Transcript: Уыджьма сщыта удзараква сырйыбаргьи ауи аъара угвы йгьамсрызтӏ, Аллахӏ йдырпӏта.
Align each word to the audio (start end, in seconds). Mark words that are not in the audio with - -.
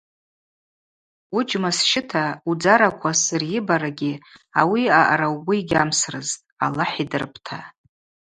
Уыджьма 1.35 1.71
сщыта 1.77 2.25
удзараква 2.49 3.11
сырйыбаргьи 3.23 4.13
ауи 4.59 4.83
аъара 4.99 5.27
угвы 5.35 5.53
йгьамсрызтӏ, 5.59 6.45
Аллахӏ 6.65 6.97
йдырпӏта. 7.03 7.59